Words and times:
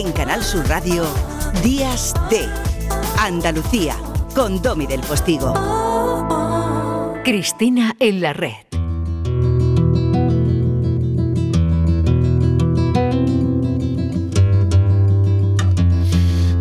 En 0.00 0.12
Canal 0.12 0.42
Sur 0.42 0.66
Radio, 0.66 1.04
Días 1.62 2.14
de 2.30 2.48
Andalucía, 3.18 3.94
con 4.34 4.62
Domi 4.62 4.86
del 4.86 5.00
Postigo. 5.02 5.52
Cristina 7.22 7.94
en 8.00 8.22
la 8.22 8.32
red. 8.32 8.54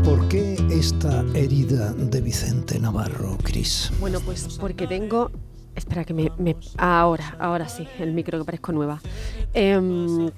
¿Por 0.03 0.27
qué 0.27 0.55
esta 0.71 1.23
herida 1.33 1.93
de 1.93 2.21
Vicente 2.21 2.79
Navarro, 2.79 3.37
Cris? 3.43 3.91
Bueno, 3.99 4.19
pues 4.21 4.57
porque 4.59 4.87
tengo. 4.87 5.31
Espera, 5.75 6.03
que 6.03 6.13
me. 6.13 6.31
me- 6.37 6.55
ahora, 6.77 7.35
ahora 7.39 7.69
sí, 7.69 7.87
el 7.99 8.11
micro 8.13 8.39
que 8.39 8.45
parezco 8.45 8.71
nueva. 8.71 8.99
Em, 9.53 10.29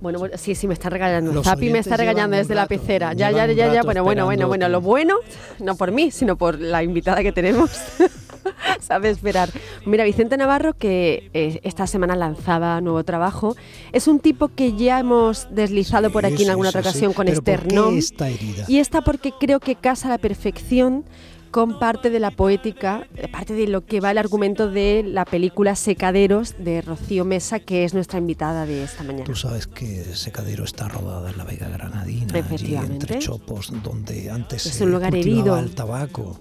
bueno, 0.00 0.18
bueno, 0.18 0.36
sí, 0.38 0.54
sí, 0.54 0.66
me 0.66 0.74
está 0.74 0.90
regañando. 0.90 1.32
Los 1.32 1.44
Zapi 1.44 1.70
me 1.70 1.78
está 1.78 1.96
regañando 1.96 2.36
desde 2.36 2.54
la 2.54 2.66
pecera. 2.66 3.12
Ya, 3.12 3.30
ya, 3.30 3.46
ya, 3.46 3.72
ya. 3.72 3.82
Bueno, 3.82 4.02
bueno, 4.04 4.24
bueno, 4.24 4.48
bueno. 4.48 4.68
Lo 4.68 4.80
bueno, 4.80 5.16
no 5.60 5.76
por 5.76 5.92
mí, 5.92 6.10
sino 6.10 6.36
por 6.36 6.60
la 6.60 6.82
invitada 6.82 7.22
que 7.22 7.32
tenemos. 7.32 7.70
Sabe 8.80 9.10
esperar. 9.10 9.50
Mira, 9.84 10.04
Vicente 10.04 10.36
Navarro, 10.36 10.72
que 10.74 11.30
eh, 11.34 11.60
esta 11.64 11.86
semana 11.86 12.16
lanzaba 12.16 12.80
nuevo 12.80 13.04
trabajo, 13.04 13.56
es 13.92 14.08
un 14.08 14.20
tipo 14.20 14.48
que 14.48 14.74
ya 14.76 14.98
hemos 15.00 15.48
deslizado 15.54 16.10
por 16.10 16.24
Sí, 16.24 16.32
aquí 16.32 16.42
en 16.42 16.46
sí, 16.46 16.50
alguna 16.50 16.70
sí, 16.72 16.78
otra 16.78 16.82
sí. 16.82 16.88
ocasión 16.98 17.12
con 17.12 17.26
Pero 17.26 17.36
¿por 17.36 17.44
qué 17.44 17.52
Esternón. 17.52 17.98
esta 17.98 18.28
herida? 18.28 18.64
Y 18.68 18.78
esta 18.78 19.02
porque 19.02 19.32
creo 19.38 19.60
que 19.60 19.74
casa 19.76 20.08
a 20.08 20.10
la 20.12 20.18
perfección 20.18 21.04
con 21.50 21.78
parte 21.78 22.10
de 22.10 22.20
la 22.20 22.30
poética, 22.30 23.06
parte 23.32 23.54
de 23.54 23.66
lo 23.66 23.84
que 23.84 24.00
va 24.00 24.10
el 24.10 24.18
argumento 24.18 24.70
de 24.70 25.02
la 25.04 25.24
película 25.24 25.74
Secaderos 25.76 26.54
de 26.58 26.82
Rocío 26.82 27.24
Mesa, 27.24 27.60
que 27.60 27.84
es 27.84 27.94
nuestra 27.94 28.18
invitada 28.18 28.66
de 28.66 28.84
esta 28.84 29.02
mañana. 29.04 29.24
Tú 29.24 29.34
sabes 29.34 29.66
que 29.66 30.04
Secadero 30.14 30.64
está 30.64 30.88
rodada 30.88 31.30
en 31.30 31.38
la 31.38 31.44
Vega 31.44 31.68
Granadina, 31.68 32.34
allí 32.50 32.74
entre 32.76 33.18
Chopos, 33.18 33.72
donde 33.82 34.30
antes 34.30 34.66
Es 34.66 34.74
se 34.74 34.84
un 34.84 34.92
lugar 34.92 35.10
cultivaba 35.10 35.58
herido. 35.58 35.58
el 35.58 35.74
tabaco. 35.74 36.38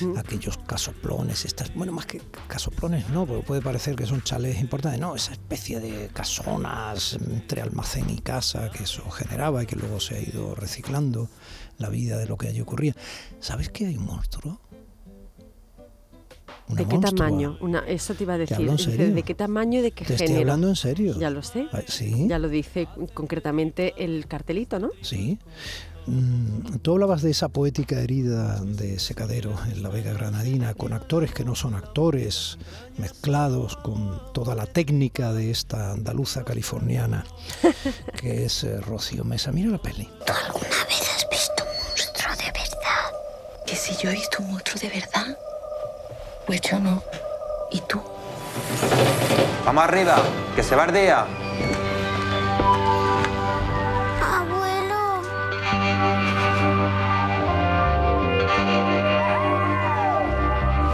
Mm. 0.00 0.18
Aquellos 0.18 0.58
casoplones, 0.58 1.46
estas, 1.46 1.74
bueno, 1.74 1.90
más 1.92 2.04
que 2.04 2.20
casoplones 2.48 3.08
no, 3.08 3.24
porque 3.24 3.42
puede 3.46 3.62
parecer 3.62 3.96
que 3.96 4.04
son 4.04 4.20
chalés 4.20 4.60
importantes, 4.60 5.00
no, 5.00 5.16
esa 5.16 5.32
especie 5.32 5.80
de 5.80 6.08
casonas 6.12 7.14
entre 7.14 7.62
almacén 7.62 8.10
y 8.10 8.18
casa 8.18 8.70
que 8.70 8.82
eso 8.84 9.08
generaba 9.10 9.62
y 9.62 9.66
que 9.66 9.76
luego 9.76 9.98
se 9.98 10.16
ha 10.16 10.20
ido 10.20 10.54
reciclando 10.54 11.30
la 11.78 11.88
vida 11.88 12.16
de 12.18 12.26
lo 12.26 12.36
que 12.36 12.48
allí 12.48 12.60
ocurría. 12.60 12.94
¿Sabes 13.40 13.68
que 13.70 13.86
hay 13.86 13.96
un 13.96 14.06
monstruo? 14.06 14.60
Una 16.68 16.78
¿De 16.82 16.84
qué 16.88 16.94
monstrua. 16.94 17.26
tamaño? 17.26 17.58
Una, 17.60 17.78
eso 17.86 18.14
te 18.14 18.24
iba 18.24 18.34
a 18.34 18.38
decir. 18.38 18.70
Dice. 18.70 18.96
¿De 18.96 19.22
qué 19.22 19.34
tamaño 19.34 19.78
y 19.78 19.82
de 19.82 19.90
qué 19.92 20.04
Te 20.04 20.14
estoy 20.14 20.36
hablando 20.36 20.68
en 20.68 20.76
serio. 20.76 21.16
Ya 21.18 21.30
lo 21.30 21.42
sé. 21.42 21.66
Ah, 21.72 21.80
Sí. 21.86 22.26
Ya 22.28 22.38
lo 22.38 22.48
dice 22.48 22.88
concretamente 23.14 23.94
el 24.02 24.26
cartelito, 24.26 24.78
¿no? 24.80 24.90
Sí. 25.00 25.38
Mm, 26.08 26.78
Tú 26.82 26.92
hablabas 26.92 27.22
de 27.22 27.30
esa 27.30 27.48
poética 27.48 28.00
herida 28.00 28.60
de 28.64 28.98
Secadero 29.00 29.54
en 29.70 29.82
la 29.82 29.88
Vega 29.90 30.12
Granadina, 30.12 30.74
con 30.74 30.92
actores 30.92 31.32
que 31.32 31.44
no 31.44 31.54
son 31.56 31.74
actores, 31.74 32.58
mezclados 32.98 33.76
con 33.76 34.20
toda 34.32 34.54
la 34.54 34.66
técnica 34.66 35.32
de 35.32 35.50
esta 35.50 35.92
andaluza 35.92 36.44
californiana, 36.44 37.24
que 38.20 38.44
es 38.44 38.62
eh, 38.64 38.80
Rocío 38.80 39.24
Mesa. 39.24 39.50
Mira 39.52 39.70
la 39.70 39.78
peli. 39.82 40.08
¿Alguna 40.46 40.84
vez 40.88 41.15
si 43.86 43.94
yo 44.02 44.10
he 44.10 44.14
visto 44.14 44.38
un 44.42 44.50
monstruo 44.50 44.80
de 44.80 44.88
verdad, 44.88 45.38
pues 46.44 46.60
yo 46.60 46.80
no. 46.80 47.04
¿Y 47.70 47.80
tú? 47.82 48.02
Vamos 49.64 49.84
arriba, 49.84 50.16
que 50.56 50.62
se 50.64 50.74
va 50.74 50.86
el 50.86 50.92
día. 50.92 51.24
Abuelo. 54.20 55.22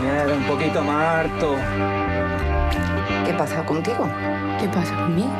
Mira, 0.02 0.34
un 0.34 0.44
poquito 0.46 0.82
más 0.82 1.16
harto. 1.16 1.56
¿Qué 3.24 3.32
pasa 3.32 3.64
contigo? 3.64 4.06
¿Qué 4.60 4.68
pasa 4.68 4.94
conmigo? 4.96 5.32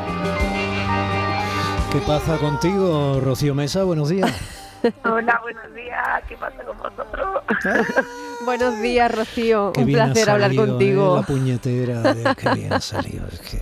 ¿Qué 1.91 1.99
pasa 1.99 2.37
contigo, 2.39 3.19
Rocío 3.21 3.53
Mesa? 3.53 3.83
Buenos 3.83 4.09
días. 4.09 4.31
Hola, 5.05 5.39
buenos 5.41 5.73
días. 5.73 6.23
¿Qué 6.27 6.35
pasa 6.37 6.57
con 6.63 6.77
vosotros? 6.77 7.43
Buenos 8.45 8.81
días, 8.81 9.13
Rocío. 9.15 9.71
Qué 9.73 9.81
Un 9.81 9.91
placer 9.91 10.29
hablar 10.29 10.49
salido, 10.49 10.67
contigo. 10.67 11.13
¿eh? 11.15 11.19
La 11.21 11.25
puñetera, 11.25 12.13
Dios, 12.13 12.35
qué 12.35 12.49
bien 12.53 12.73
ha 12.73 12.79
salido. 12.81 13.25
es 13.31 13.39
que- 13.39 13.61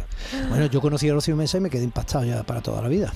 Bueno, 0.50 0.66
yo 0.66 0.82
conocí 0.82 1.08
a 1.10 1.14
Rocío 1.14 1.36
Mesa 1.36 1.58
y 1.58 1.62
me 1.62 1.70
quedé 1.70 1.84
impactado 1.84 2.26
ya 2.26 2.42
para 2.44 2.62
toda 2.62 2.82
la 2.82 2.88
vida. 2.88 3.12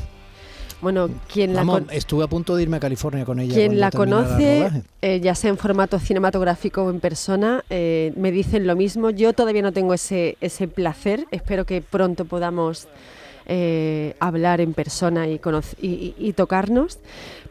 Bueno, 0.81 1.09
quien 1.31 1.53
la, 1.53 1.61
Vamos, 1.61 1.79
con- 1.81 1.89
estuve 1.91 2.23
a 2.25 2.27
punto 2.27 2.55
de 2.55 2.61
irme 2.63 2.77
a 2.77 2.79
California 2.79 3.25
con 3.25 3.39
ella. 3.39 3.55
quien 3.55 3.79
la 3.79 3.89
conoce, 3.89 4.69
eh, 5.01 5.19
ya 5.21 5.33
sea 5.33 5.49
en 5.49 5.57
formato 5.57 5.97
cinematográfico 5.97 6.83
o 6.83 6.89
en 6.91 6.99
persona, 6.99 7.63
eh, 7.71 8.13
me 8.17 8.31
dicen 8.31 8.67
lo 8.67 8.75
mismo. 8.75 9.09
Yo 9.09 9.33
todavía 9.33 9.61
no 9.63 9.71
tengo 9.71 9.93
ese, 9.95 10.37
ese 10.41 10.67
placer. 10.67 11.25
Espero 11.31 11.65
que 11.65 11.81
pronto 11.81 12.25
podamos 12.25 12.87
eh, 13.45 14.15
hablar 14.19 14.61
en 14.61 14.73
persona 14.73 15.27
y, 15.27 15.39
y, 15.81 16.15
y- 16.17 16.33
tocarnos. 16.33 16.99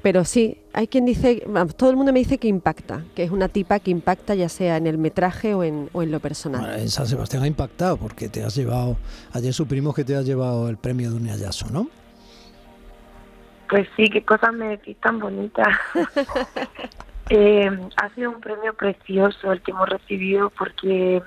Pero 0.03 0.25
sí, 0.25 0.59
hay 0.73 0.87
quien 0.89 1.07
dice, 1.07 1.43
vamos, 1.47 1.77
todo 1.77 1.91
el 1.91 1.97
mundo 1.97 2.13
me 2.13 2.19
dice 2.19 2.39
que 2.39 2.49
impacta, 2.49 3.03
que 3.15 3.23
es 3.23 3.31
una 3.31 3.49
tipa 3.49 3.79
que 3.79 3.91
impacta 3.91 4.35
ya 4.35 4.49
sea 4.49 4.77
en 4.77 4.87
el 4.87 4.99
metraje 4.99 5.55
o 5.55 5.65
en, 5.65 5.89
o 5.93 6.03
en 6.03 6.11
lo 6.11 6.21
personal. 6.21 6.61
Bueno, 6.61 6.77
en 6.77 6.89
San 6.91 7.07
Sebastián 7.07 7.43
ha 7.43 7.47
impactado 7.47 7.97
porque 7.97 8.29
te 8.29 8.43
has 8.43 8.55
llevado, 8.55 8.97
ayer 9.33 9.55
supimos 9.55 9.95
que 9.95 10.05
te 10.05 10.15
has 10.15 10.27
llevado 10.27 10.69
el 10.69 10.77
premio 10.77 11.11
de 11.11 11.17
un 11.17 11.29
Ayaso, 11.29 11.71
¿no? 11.71 11.89
Pues 13.69 13.89
sí, 13.97 14.09
qué 14.11 14.23
cosas 14.25 14.53
me 14.53 14.69
decís 14.69 14.97
tan 15.01 15.19
bonitas. 15.19 15.69
Eh, 17.31 17.71
ha 17.97 18.15
sido 18.15 18.33
un 18.33 18.41
premio 18.43 18.75
precioso 18.75 19.51
el 19.51 19.63
que 19.63 19.71
hemos 19.71 19.89
recibido 19.89 20.51
porque 20.51 21.23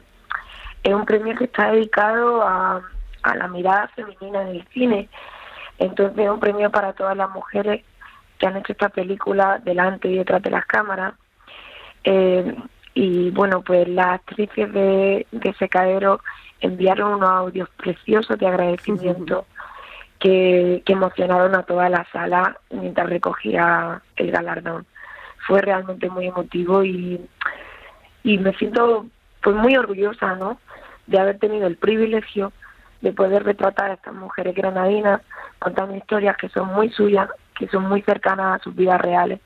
es 0.84 0.94
un 0.94 1.06
premio 1.06 1.36
que 1.36 1.46
está 1.46 1.72
dedicado 1.72 2.44
a, 2.44 2.84
a 3.28 3.36
la 3.36 3.48
mirada 3.48 3.88
femenina 3.90 4.42
del 4.42 4.66
cine. 4.74 5.10
Entonces 5.80 6.18
es 6.18 6.30
un 6.30 6.40
premio 6.40 6.72
para 6.72 6.94
todas 6.94 7.16
las 7.16 7.30
mujeres 7.30 7.84
que 8.38 8.48
han 8.48 8.58
hecho 8.58 8.72
esta 8.72 8.90
película 8.90 9.60
delante 9.64 10.08
y 10.08 10.18
detrás 10.18 10.42
de 10.42 10.52
las 10.52 10.66
cámaras. 10.66 11.14
Eh, 12.04 12.56
y 12.94 13.30
bueno, 13.32 13.62
pues 13.62 13.88
las 13.88 14.08
actrices 14.08 14.72
de, 14.74 15.28
de 15.32 15.54
Secadero 15.54 16.20
enviaron 16.62 17.16
unos 17.16 17.30
audios 17.30 17.70
preciosos 17.78 18.38
de 18.40 18.48
agradecimiento 18.48 19.46
que, 20.20 20.82
que 20.86 20.94
emocionaron 20.94 21.56
a 21.56 21.64
toda 21.64 21.90
la 21.90 22.06
sala 22.12 22.58
mientras 22.72 23.10
recogía 23.10 24.02
el 24.16 24.32
galardón. 24.32 24.86
Fue 25.46 25.62
realmente 25.62 26.10
muy 26.10 26.28
emotivo 26.28 26.84
y, 26.84 27.22
y 28.24 28.38
me 28.40 28.54
siento 28.54 29.06
pues 29.42 29.56
muy 29.56 29.78
orgullosa, 29.78 30.36
¿no? 30.36 30.60
De 31.06 31.20
haber 31.20 31.40
tenido 31.40 31.68
el 31.68 31.78
privilegio 31.78 32.52
de 33.02 33.12
poder 33.14 33.44
retratar 33.44 33.92
a 33.92 33.94
estas 33.96 34.14
mujeres 34.14 34.56
granadinas 34.56 35.22
contando 35.60 35.96
historias 35.96 36.38
que 36.38 36.50
son 36.50 36.74
muy 36.74 36.90
suyas, 36.90 37.30
que 37.58 37.68
son 37.68 37.88
muy 37.88 38.02
cercanas 38.02 38.60
a 38.60 38.64
sus 38.64 38.76
vidas 38.76 39.00
reales, 39.02 39.40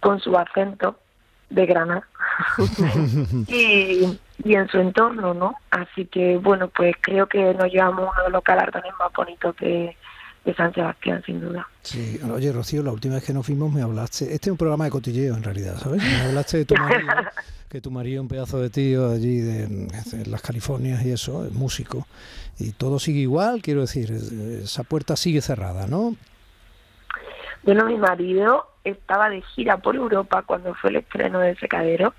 con 0.00 0.20
su 0.20 0.36
acento 0.36 0.96
de 1.50 1.66
Granada 1.66 2.08
y, 3.46 4.18
y 4.42 4.54
en 4.54 4.68
su 4.68 4.78
entorno, 4.78 5.34
¿no? 5.34 5.54
Así 5.70 6.06
que, 6.06 6.38
bueno, 6.38 6.68
pues 6.68 6.94
creo 7.00 7.26
que 7.26 7.54
nos 7.54 7.70
llevamos 7.70 8.10
uno 8.12 8.24
de 8.24 8.30
los 8.30 8.42
galardones 8.42 8.92
más 8.98 9.12
bonitos 9.12 9.54
de, 9.56 9.96
de 10.44 10.54
San 10.54 10.72
Sebastián, 10.74 11.22
sin 11.24 11.40
duda. 11.40 11.68
Sí, 11.82 12.18
oye 12.32 12.50
Rocío, 12.52 12.82
la 12.82 12.90
última 12.92 13.14
vez 13.14 13.24
que 13.24 13.32
nos 13.32 13.46
fuimos 13.46 13.72
me 13.72 13.82
hablaste, 13.82 14.24
este 14.34 14.48
es 14.48 14.52
un 14.52 14.56
programa 14.56 14.84
de 14.84 14.90
cotilleo 14.90 15.36
en 15.36 15.42
realidad, 15.42 15.76
¿sabes? 15.78 16.02
Me 16.02 16.20
hablaste 16.28 16.58
de 16.58 16.64
tu 16.64 16.74
marido, 16.74 17.12
que 17.68 17.80
tu 17.80 17.90
marido 17.92 18.16
es 18.16 18.22
un 18.22 18.28
pedazo 18.28 18.58
de 18.60 18.68
tío 18.70 19.10
allí 19.10 19.38
de, 19.40 19.66
de 19.68 20.26
las 20.26 20.42
Californias 20.42 21.04
y 21.04 21.12
eso, 21.12 21.44
es 21.44 21.52
músico, 21.52 22.06
y 22.58 22.72
todo 22.72 22.98
sigue 22.98 23.20
igual, 23.20 23.62
quiero 23.62 23.82
decir, 23.82 24.10
es- 24.10 24.32
esa 24.32 24.82
puerta 24.82 25.14
sigue 25.16 25.40
cerrada, 25.40 25.86
¿no? 25.86 26.16
Bueno, 27.62 27.84
mi 27.86 27.96
marido 27.96 28.66
estaba 28.84 29.30
de 29.30 29.42
gira 29.54 29.76
por 29.76 29.94
Europa 29.94 30.42
cuando 30.42 30.74
fue 30.74 30.90
el 30.90 30.96
estreno 30.96 31.38
de 31.38 31.54
Secadero 31.56 32.14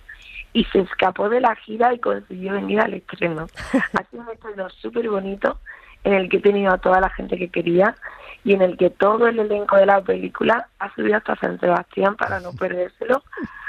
y 0.54 0.64
se 0.66 0.80
escapó 0.80 1.28
de 1.30 1.42
la 1.42 1.56
gira 1.58 1.94
y 1.94 2.00
consiguió 2.00 2.54
venir 2.54 2.80
al 2.80 2.94
estreno. 2.94 3.48
Ha 3.94 4.04
sido 4.10 4.24
un 4.24 4.30
estreno 4.30 4.70
súper 4.70 5.10
bonito 5.10 5.60
en 6.04 6.14
el 6.14 6.30
que 6.30 6.38
he 6.38 6.42
tenido 6.42 6.74
a 6.74 6.78
toda 6.78 7.00
la 7.00 7.10
gente 7.10 7.38
que 7.38 7.50
quería 7.50 7.96
y 8.44 8.54
en 8.54 8.62
el 8.62 8.78
que 8.78 8.90
todo 8.90 9.28
el 9.28 9.40
elenco 9.40 9.78
de 9.78 9.86
la 9.86 10.02
película 10.02 10.68
ha 10.80 10.94
subido 10.94 11.18
hasta 11.18 11.36
San 11.38 11.60
Sebastián 11.60 12.16
para 12.16 12.40
no 12.40 12.54
perdérselo, 12.60 13.24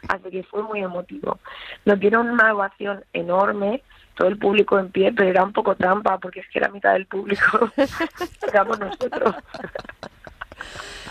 así 0.09 0.31
que 0.31 0.43
fue 0.43 0.63
muy 0.63 0.81
emotivo. 0.81 1.39
Nos 1.85 2.01
dieron 2.01 2.31
una 2.31 2.53
ovación 2.53 3.05
enorme, 3.13 3.83
todo 4.17 4.29
el 4.29 4.39
público 4.39 4.79
en 4.79 4.91
pie, 4.91 5.13
pero 5.13 5.29
era 5.29 5.45
un 5.45 5.53
poco 5.53 5.75
trampa 5.75 6.19
porque 6.19 6.41
es 6.41 6.49
que 6.49 6.61
la 6.61 6.69
mitad 6.69 6.93
del 6.93 7.07
público 7.07 7.71
éramos 8.49 8.79
nosotros. 8.79 9.35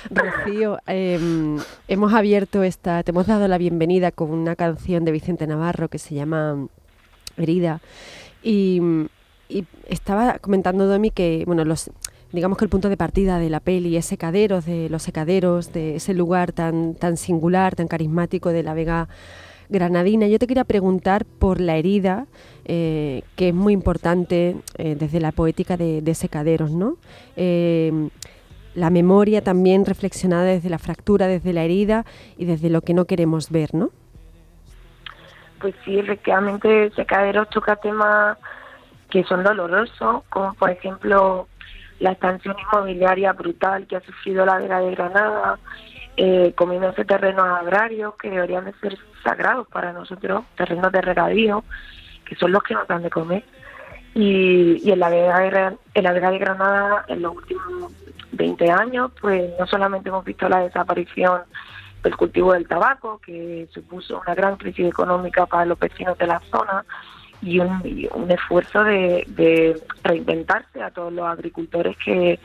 Rocío, 0.10 0.80
eh, 0.88 1.20
hemos 1.88 2.14
abierto 2.14 2.64
esta, 2.64 3.04
te 3.04 3.12
hemos 3.12 3.28
dado 3.28 3.48
la 3.48 3.58
bienvenida 3.58 4.12
con 4.12 4.32
una 4.32 4.56
canción 4.56 5.06
de 5.06 5.12
Vicente 5.12 5.48
Navarro 5.48 5.88
que 5.88 6.00
se 6.00 6.16
llama 6.16 6.68
Herida. 7.38 7.80
Y, 8.42 8.82
y 9.54 9.66
estaba 9.88 10.40
comentando 10.40 10.88
Domi 10.88 11.12
que, 11.12 11.44
bueno, 11.46 11.64
los, 11.64 11.92
digamos 12.32 12.58
que 12.58 12.66
el 12.66 12.70
punto 12.70 12.90
de 12.90 12.98
partida 12.98 13.38
de 13.38 13.50
la 13.50 13.60
peli 13.60 13.96
es 13.96 14.06
Secaderos, 14.06 14.66
de 14.66 14.90
los 14.90 15.04
secaderos, 15.04 15.72
de 15.72 15.98
ese 15.98 16.14
lugar 16.14 16.52
tan, 16.52 16.96
tan 16.96 17.18
singular, 17.18 17.76
tan 17.76 17.88
carismático 17.88 18.50
de 18.50 18.64
la 18.64 18.74
Vega 18.74 19.08
granadina. 19.70 20.28
Yo 20.28 20.40
te 20.40 20.48
quería 20.48 20.64
preguntar 20.64 21.26
por 21.26 21.62
la 21.62 21.76
herida, 21.78 22.26
eh, 22.66 23.22
que 23.36 23.50
es 23.50 23.54
muy 23.54 23.74
importante 23.74 24.56
eh, 24.78 24.96
desde 24.98 25.20
la 25.20 25.32
poética 25.32 25.78
de, 25.78 26.16
Secaderos, 26.16 26.72
¿no? 26.72 26.98
Eh, 27.36 28.10
la 28.74 28.90
memoria 28.90 29.44
también 29.44 29.86
reflexionada 29.86 30.46
desde 30.46 30.70
la 30.70 30.80
fractura, 30.80 31.28
desde 31.28 31.54
la 31.54 31.64
herida 31.64 32.06
y 32.38 32.46
desde 32.46 32.72
lo 32.72 32.82
que 32.82 32.96
no 32.96 33.06
queremos 33.06 33.52
ver, 33.52 33.76
¿no? 33.76 33.92
Pues 35.62 35.76
sí, 35.86 36.00
efectivamente, 36.00 36.90
Secaderos 36.96 37.50
toca 37.52 37.76
temas 37.76 38.38
que 39.14 39.24
son 39.26 39.44
dolorosos, 39.44 40.24
como 40.30 40.56
por 40.56 40.72
ejemplo 40.72 41.48
la 42.00 42.14
expansión 42.14 42.56
inmobiliaria 42.60 43.32
brutal 43.32 43.86
que 43.86 43.96
ha 43.96 44.02
sufrido 44.02 44.44
la 44.44 44.58
Vega 44.58 44.80
de 44.80 44.90
Granada, 44.90 45.60
eh, 46.18 46.52
comiéndose 46.56 47.06
terrenos 47.06 47.46
agrarios 47.46 48.16
que 48.16 48.32
deberían 48.32 48.66
de 48.66 48.74
ser 48.82 48.98
sagrados 49.24 49.68
para 49.68 49.94
nosotros, 49.94 50.44
terrenos 50.58 50.92
de 50.92 51.02
regadío, 51.02 51.64
que 52.26 52.36
son 52.38 52.54
los 52.54 52.64
que 52.64 52.74
nos 52.74 52.88
dan 52.88 53.04
de 53.04 53.12
comer. 53.12 53.44
Y, 54.16 54.90
en, 54.90 55.00
la 55.00 55.10
Vega 55.10 55.40
de, 55.42 55.78
en 55.94 56.04
la 56.04 56.12
Vega 56.12 56.32
de 56.32 56.40
Granada, 56.40 57.06
en 57.08 57.22
los 57.22 57.36
últimos 57.36 57.94
20 58.32 58.72
años, 58.72 59.12
pues 59.22 59.52
no 59.60 59.68
solamente 59.68 60.10
hemos 60.10 60.26
visto 60.26 60.50
la 60.50 60.62
desaparición 60.62 61.44
del 62.02 62.18
cultivo 62.18 62.54
del 62.54 62.68
tabaco, 62.68 63.22
que 63.24 63.68
supuso 63.72 64.20
una 64.26 64.34
gran 64.34 64.58
crisis 64.58 64.88
económica 64.88 65.46
para 65.46 65.66
los 65.66 65.78
vecinos 65.78 66.18
de 66.18 66.26
la 66.26 66.40
zona, 66.50 66.84
y 67.44 67.60
un, 67.60 68.32
esfuerzo 68.32 68.84
de, 68.84 69.82
reinventarse 70.04 70.82
a 70.82 70.92
todos 70.92 71.12
los 71.12 71.26
agricultores 71.26 71.96
que, 72.04 72.40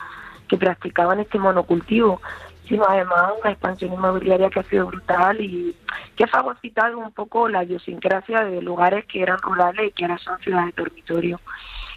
practicaban 0.59 1.21
este 1.21 1.39
monocultivo, 1.39 2.23
sino 2.67 2.85
además 2.89 3.33
una 3.41 3.51
expansión 3.51 3.93
inmobiliaria 3.93 4.49
que 4.49 4.61
ha 4.61 4.65
sido 4.65 4.87
brutal 4.87 5.41
y 5.41 5.77
que 6.17 6.25
ha 6.25 6.27
fagocitado 6.27 6.99
un 6.99 7.13
poco 7.13 7.49
la 7.49 7.65
idiosincrasia 7.65 8.45
de 8.45 8.63
lugares 8.63 9.05
que 9.05 9.23
eran 9.23 9.39
rurales 9.39 9.89
y 9.89 9.93
que 9.93 10.05
ahora 10.05 10.19
son 10.19 10.39
ciudades 10.41 10.75
de 10.75 10.83
dormitorio. 10.83 11.41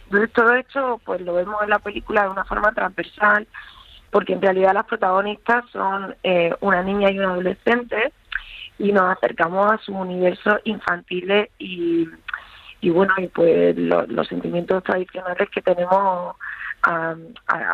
Entonces 0.04 0.34
todo 0.34 0.54
esto 0.54 1.02
pues 1.06 1.22
lo 1.22 1.34
vemos 1.34 1.64
en 1.64 1.70
la 1.70 1.80
película 1.80 2.24
de 2.24 2.30
una 2.30 2.44
forma 2.44 2.74
transversal, 2.74 3.48
porque 4.12 4.34
en 4.34 4.42
realidad 4.42 4.74
las 4.74 4.86
protagonistas 4.86 5.64
son 5.72 6.14
eh, 6.24 6.54
una 6.60 6.84
niña 6.84 7.10
y 7.10 7.20
un 7.20 7.26
adolescente 7.26 8.12
y 8.78 8.92
nos 8.92 9.10
acercamos 9.16 9.72
a 9.72 9.78
sus 9.78 9.96
universos 9.96 10.60
infantiles 10.66 11.50
y 11.58 12.08
y 12.82 12.90
bueno, 12.90 13.14
y 13.18 13.28
pues 13.28 13.78
los 13.78 14.28
sentimientos 14.28 14.84
tradicionales 14.84 15.50
que 15.50 15.62
tenemos 15.62 16.36
a, 16.84 17.16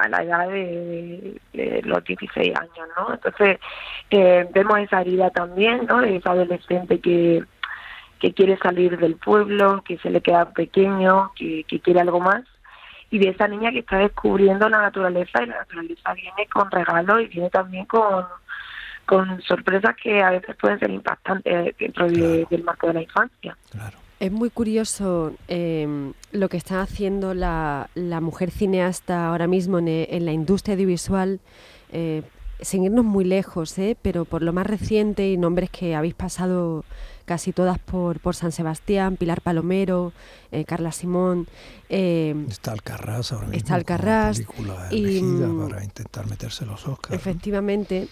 la 0.10 0.24
edad 0.24 0.50
de, 0.50 1.82
los 1.84 2.04
16 2.04 2.56
años, 2.56 2.88
¿no? 2.98 3.14
Entonces, 3.14 3.58
eh, 4.10 4.48
vemos 4.54 4.80
esa 4.80 5.02
herida 5.02 5.30
también, 5.30 5.86
¿no? 5.86 6.02
De 6.02 6.18
esa 6.18 6.32
adolescente 6.32 7.00
que, 7.00 7.42
que 8.20 8.34
quiere 8.34 8.58
salir 8.58 8.98
del 8.98 9.16
pueblo, 9.16 9.82
que 9.84 9.98
se 10.00 10.10
le 10.10 10.20
queda 10.20 10.52
pequeño, 10.52 11.32
que, 11.36 11.64
que 11.64 11.80
quiere 11.80 12.02
algo 12.02 12.20
más, 12.20 12.44
y 13.10 13.20
de 13.20 13.30
esa 13.30 13.48
niña 13.48 13.72
que 13.72 13.80
está 13.80 14.00
descubriendo 14.00 14.68
la 14.68 14.82
naturaleza, 14.82 15.42
y 15.42 15.46
la 15.46 15.60
naturaleza 15.60 16.14
viene 16.14 16.48
con 16.52 16.70
regalos 16.70 17.22
y 17.22 17.28
viene 17.28 17.50
también 17.50 17.86
con 17.86 18.26
con 19.06 19.42
sorpresas 19.42 19.96
que 19.96 20.22
a 20.22 20.32
veces 20.32 20.54
pueden 20.58 20.80
ser 20.80 20.90
impactantes 20.92 21.78
dentro 21.78 22.10
del 22.10 22.64
marco 22.66 22.88
de 22.88 22.94
la 22.94 23.02
infancia. 23.04 23.56
Claro. 23.72 23.98
Es 24.20 24.32
muy 24.32 24.50
curioso 24.50 25.34
em, 25.48 26.14
lo 26.32 26.50
que 26.50 26.58
está 26.58 26.82
haciendo 26.82 27.36
la, 27.36 27.90
mujer 28.22 28.50
cineasta 28.50 29.28
ahora 29.28 29.46
mismo 29.48 29.78
en, 29.80 30.26
la 30.26 30.32
industria 30.32 30.74
audiovisual, 30.74 31.40
eh, 31.92 32.24
sin 32.60 32.84
irnos 32.84 33.06
muy 33.06 33.26
lejos, 33.26 33.78
¿eh? 33.78 33.96
pero 34.02 34.26
por 34.26 34.42
lo 34.42 34.54
más 34.54 34.66
reciente 34.66 35.30
y 35.30 35.38
nombres 35.38 35.70
que 35.70 35.94
habéis 35.94 36.16
pasado 36.16 36.84
casi 37.26 37.52
todas 37.52 37.78
por, 37.78 38.20
por 38.20 38.36
San 38.36 38.52
Sebastián, 38.52 39.18
Pilar 39.18 39.42
Palomero, 39.42 40.14
eh, 40.52 40.66
Carla 40.66 40.92
Simón. 40.92 41.48
Em, 41.88 42.48
está 42.48 42.72
Alcarrás 42.72 43.34
ahora 43.34 43.48
mismo. 43.48 43.58
Está 43.58 43.76
Alcarrás. 43.76 44.42
y, 44.90 45.22
mm, 45.22 45.70
para 45.70 45.84
intentar 45.84 46.26
meterse 46.28 46.66
los 46.66 46.88
Oscars. 46.88 47.14
Efectivamente. 47.14 48.08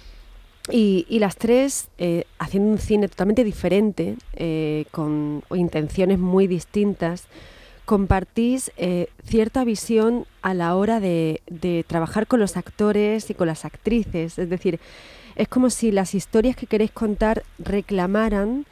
Y, 0.71 1.05
las 1.19 1.37
tres 1.37 1.89
eh, 1.97 2.25
haciendo 2.39 2.71
un 2.71 2.77
cine 2.79 3.07
totalmente 3.07 3.43
diferente, 3.43 4.15
eh, 4.33 4.85
con 4.91 5.43
intenciones 5.53 6.17
muy 6.17 6.47
distintas, 6.47 7.25
compartís 7.85 8.71
eh, 8.77 9.07
cierta 9.23 9.63
visión 9.63 10.25
a 10.41 10.55
la 10.55 10.75
hora 10.75 10.99
de, 10.99 11.41
trabajar 11.87 12.25
con 12.25 12.39
los 12.39 12.57
actores 12.57 13.29
y 13.29 13.35
con 13.35 13.47
las 13.47 13.63
actrices. 13.63 14.39
Es 14.39 14.49
decir, 14.49 14.79
es 15.35 15.47
como 15.47 15.69
si 15.69 15.91
las 15.91 16.15
historias 16.15 16.55
que 16.55 16.65
queréis 16.65 16.91
contar 16.91 17.43
reclamaran 17.59 18.65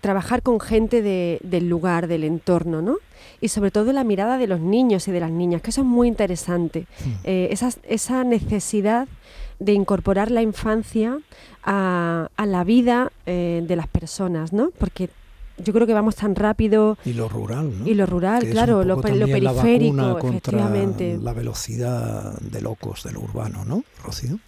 trabajar 0.00 0.42
con 0.42 0.60
gente 0.60 1.02
del 1.02 1.68
lugar, 1.68 2.06
del 2.06 2.22
entorno, 2.22 2.82
¿no? 2.82 2.98
Y 3.40 3.48
sobre 3.48 3.72
todo 3.72 3.92
la 3.92 4.04
mirada 4.04 4.38
de 4.38 4.46
los 4.46 4.60
niños 4.60 5.08
y 5.08 5.10
de 5.10 5.18
las 5.18 5.30
niñas, 5.32 5.60
que 5.60 5.70
eso 5.70 5.80
es 5.80 5.86
muy 5.86 6.06
interesante. 6.06 6.86
Hmm. 7.04 7.12
esa, 7.24 7.70
esa 7.88 8.22
necesidad 8.22 9.08
de 9.64 9.72
incorporar 9.72 10.30
la 10.30 10.42
infancia 10.42 11.18
a, 11.64 12.28
la 12.44 12.64
vida 12.64 13.12
eh, 13.26 13.62
de 13.66 13.76
las 13.76 13.86
personas, 13.86 14.52
¿no? 14.52 14.70
Porque 14.78 15.08
yo 15.58 15.72
creo 15.72 15.86
que 15.86 15.94
vamos 15.94 16.16
tan 16.16 16.34
rápido. 16.34 16.98
Y 17.04 17.12
lo 17.12 17.28
rural, 17.28 17.80
¿no? 17.80 17.86
Y 17.86 17.94
lo 17.94 18.06
rural, 18.06 18.44
claro, 18.50 18.84
lo, 18.84 19.00
periférico, 19.00 19.96
la 19.96 20.18
efectivamente. 20.28 21.18
La 21.20 21.32
velocidad 21.32 22.38
de 22.40 22.60
locos 22.60 23.04
del 23.04 23.16
urbano, 23.16 23.64
¿no, 23.64 23.84
Rocío? 24.02 24.38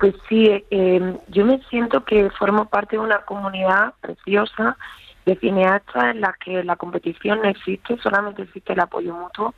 Pues 0.00 0.14
sí, 0.28 0.48
eh, 0.70 1.16
yo 1.28 1.44
me 1.44 1.62
siento 1.70 2.04
que 2.04 2.28
formo 2.30 2.68
parte 2.68 2.96
de 2.96 3.02
una 3.02 3.20
comunidad 3.20 3.94
preciosa 4.00 4.76
de 5.24 5.36
cineastas 5.36 6.16
en 6.16 6.20
la 6.20 6.34
que 6.44 6.64
la 6.64 6.74
competición 6.74 7.40
no 7.42 7.48
existe, 7.48 7.96
solamente 8.02 8.42
existe 8.42 8.72
el 8.72 8.80
apoyo 8.80 9.14
mutuo 9.14 9.54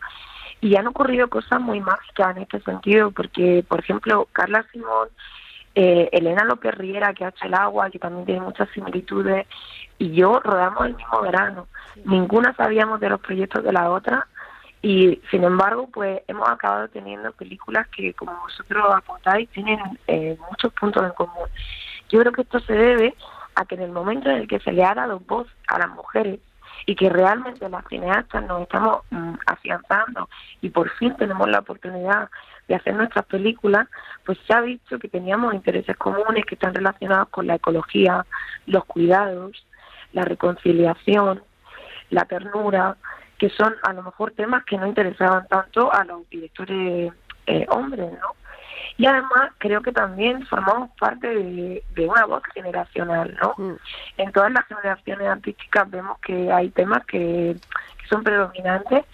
y 0.65 0.77
han 0.77 0.87
ocurrido 0.87 1.29
cosas 1.29 1.61
muy 1.61 1.79
mágicas 1.83 2.35
en 2.35 2.45
este 2.45 2.59
sentido, 2.63 3.11
porque, 3.11 3.63
por 3.69 3.81
ejemplo, 3.81 4.27
Carla 4.33 4.65
Simón, 4.73 5.09
eh, 5.75 6.09
Elena 6.11 6.43
López 6.45 6.75
Riera, 6.75 7.13
que 7.13 7.27
ha 7.27 7.29
hecho 7.29 7.45
el 7.45 7.53
agua, 7.53 7.91
que 7.91 7.99
también 7.99 8.25
tiene 8.25 8.41
muchas 8.41 8.71
similitudes, 8.71 9.47
y 9.99 10.13
yo 10.13 10.41
rodamos 10.41 10.87
el 10.87 10.97
mismo 10.97 11.21
verano. 11.21 11.67
Ninguna 12.07 12.55
sabíamos 12.55 12.99
de 12.99 13.11
los 13.11 13.21
proyectos 13.21 13.63
de 13.63 13.73
la 13.75 13.91
otra, 13.91 14.27
y 14.81 15.21
sin 15.31 15.45
embargo, 15.45 15.91
pues 15.93 16.23
hemos 16.29 16.49
acabado 16.49 16.89
teniendo 16.89 17.31
películas 17.33 17.87
que, 17.89 18.15
como 18.15 18.33
vosotros 18.41 18.87
apuntáis, 18.91 19.51
tienen 19.51 19.79
eh, 20.07 20.39
muchos 20.51 20.73
puntos 20.73 21.03
en 21.05 21.13
común. 21.13 21.47
Yo 22.09 22.21
creo 22.21 22.33
que 22.33 22.41
esto 22.41 22.59
se 22.61 22.73
debe 22.73 23.15
a 23.55 23.67
que 23.67 23.75
en 23.75 23.83
el 23.83 23.93
momento 23.93 24.31
en 24.31 24.37
el 24.37 24.49
que 24.49 24.61
se 24.61 24.73
le 24.73 24.83
ha 24.83 24.95
dado 24.95 25.21
voz 25.21 25.47
a 25.69 25.79
las 25.79 25.91
mujeres, 25.91 26.41
y 26.87 26.95
que 26.95 27.09
realmente 27.09 27.69
las 27.69 27.87
cineastas 27.89 28.45
nos 28.45 28.63
estamos 28.63 29.03
mm, 29.11 29.35
afianzando 29.47 30.29
y 30.61 30.71
por 30.71 30.91
fin 30.91 31.15
tenemos 31.17 31.49
la 31.49 31.61
oportunidad 31.61 32.29
de 32.69 32.75
hacer 32.75 32.95
nuestras 32.95 33.27
películas, 33.27 33.89
pues 34.25 34.39
se 34.47 34.55
ha 34.55 34.61
visto 34.61 34.99
que 34.99 35.09
teníamos 35.09 35.55
intereses 35.55 35.97
comunes 35.97 36.45
que 36.47 36.55
están 36.55 36.75
relacionados 36.75 37.29
con 37.29 37.47
la 37.47 37.57
ecología, 37.57 38.25
los 38.67 38.85
cuidados, 38.85 39.67
la 40.13 40.25
reconciliación, 40.25 41.43
la 42.11 42.25
ternura, 42.25 42.97
que 43.39 43.51
son 43.51 43.75
a 43.83 43.93
lo 43.93 44.03
mejor 44.03 44.33
temas 44.33 44.65
que 44.65 44.79
no 44.79 44.87
interesaban 44.87 45.47
tanto 45.49 45.93
a 45.93 46.05
los 46.05 46.29
directores 46.31 47.13
eh, 47.47 47.67
hombres, 47.69 48.13
¿no? 48.13 48.44
Y 48.97 49.07
además 49.07 49.51
creo 49.59 49.83
que 49.83 49.93
también 49.93 50.47
formamos 50.47 50.91
parte 50.99 51.27
de, 51.27 51.83
una 52.07 52.27
voz 52.27 52.43
generacional, 52.55 53.37
¿no? 53.43 53.55
Mm. 53.57 53.77
En 54.19 54.33
todas 54.33 54.53
las 54.53 54.67
generaciones 54.67 55.27
artísticas 55.27 55.91
vemos 55.91 56.19
que 56.21 56.53
hay 56.53 56.71
temas 56.71 57.05
que, 57.07 57.57
son 58.09 58.23
predominantes 58.23 59.05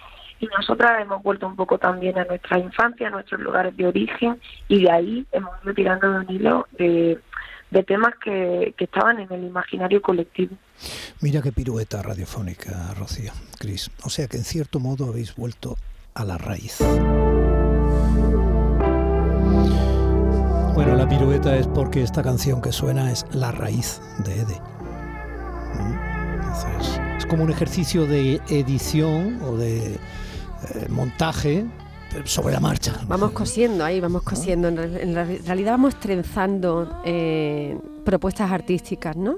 y 0.41 0.47
nosotras 0.47 1.01
hemos 1.01 1.23
vuelto 1.23 1.47
un 1.47 1.55
poco 1.55 1.79
también 1.79 2.19
a 2.19 2.25
nuestra 2.25 2.59
infancia, 2.59 3.07
a 3.07 3.11
nuestros 3.11 3.41
lugares 3.41 3.77
de 3.77 3.87
origen 3.87 4.41
y 4.67 4.83
de 4.83 4.91
ahí 4.91 5.27
hemos 5.31 5.53
ido 5.63 5.75
tirando 5.75 6.11
de 6.11 6.19
un 6.19 6.31
hilo 6.31 6.67
de, 6.73 7.21
temas 7.87 8.15
que, 8.17 8.75
que, 8.77 8.85
estaban 8.85 9.21
en 9.21 9.33
el 9.33 9.45
imaginario 9.45 10.03
colectivo. 10.03 10.57
Mira 11.21 11.41
qué 11.41 11.53
pirueta 11.53 12.03
radiofónica, 12.03 12.93
Rocío, 12.99 13.33
Cris. 13.61 13.93
O 14.03 14.11
sea 14.11 14.27
que 14.27 14.39
en 14.39 14.45
cierto 14.45 14.81
modo 14.81 15.09
habéis 15.09 15.37
vuelto 15.37 15.77
a 16.15 16.25
la 16.25 16.37
raíz. 16.37 16.83
Bueno, 20.83 20.97
la 20.97 21.07
pirueta 21.07 21.59
es 21.59 21.67
porque 21.67 22.03
esta 22.03 22.23
canción 22.23 22.63
que 22.63 22.73
suena 22.73 23.13
es 23.13 23.27
La 23.33 23.53
raíz 23.53 24.01
de 24.25 24.33
Ede. 24.33 24.61
¿Mm? 25.75 27.19
es 27.19 27.27
como 27.27 27.45
un 27.45 27.51
ejercicio 27.51 28.07
de 28.07 28.41
edición 28.49 29.43
o 29.43 29.59
de 29.59 29.97
eh, 29.97 29.99
montaje 30.89 31.67
sobre 32.25 32.55
la 32.55 32.61
marcha. 32.61 32.95
Vamos 33.07 33.33
cosiendo 33.33 33.85
ahí, 33.85 34.01
vamos 34.01 34.23
cosiendo. 34.23 34.69
En, 34.69 35.15
realidad 35.45 35.73
vamos 35.73 36.01
trenzando 36.01 37.03
eh, 37.05 37.79
propuestas 38.07 38.51
artísticas, 38.51 39.17
¿no? 39.17 39.37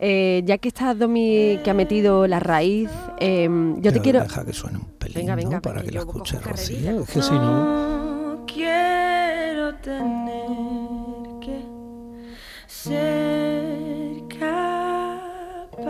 Eh, 0.00 0.42
ya 0.44 0.58
que 0.58 0.66
está 0.66 0.94
Domi 0.94 1.60
que 1.62 1.70
ha 1.70 1.74
metido 1.74 2.26
la 2.26 2.40
raíz, 2.40 2.90
em, 3.20 3.80
yo 3.80 3.92
te 3.92 4.00
quiero... 4.00 4.20
Deja 4.22 4.44
que 4.44 4.52
suene 4.52 4.78
un 4.78 4.86
pelín, 4.98 5.14
Venga, 5.14 5.36
venga, 5.36 5.56
¿no? 5.58 5.62
Para 5.62 5.76
porque 5.76 5.90
que 5.90 5.94
la 5.94 6.00
escuche. 6.00 6.40
Rocío. 6.40 7.02
Es 7.02 7.08
que 7.08 7.22
si 7.22 7.30
no... 7.30 8.44
quiero 8.52 8.91
tener 9.80 11.40
que 11.40 11.62
ser 12.66 14.22
capaz. 14.28 15.82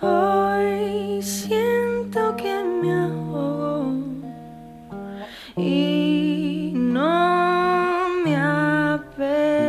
Hoy 0.00 1.22
siento 1.22 2.36
que 2.36 2.62
me 2.64 2.92
ahogo 2.92 3.94
y 5.56 6.72
no 6.74 8.08
me 8.24 8.36
apetece 8.36 9.60